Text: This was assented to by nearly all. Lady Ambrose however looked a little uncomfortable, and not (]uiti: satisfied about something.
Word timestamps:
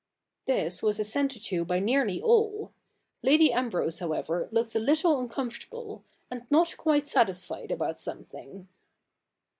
This 0.47 0.81
was 0.81 0.99
assented 0.99 1.43
to 1.43 1.63
by 1.63 1.79
nearly 1.79 2.19
all. 2.19 2.71
Lady 3.21 3.53
Ambrose 3.53 3.99
however 3.99 4.49
looked 4.51 4.73
a 4.73 4.79
little 4.79 5.19
uncomfortable, 5.19 6.03
and 6.31 6.41
not 6.49 6.69
(]uiti: 6.69 7.05
satisfied 7.05 7.69
about 7.69 7.99
something. 7.99 8.67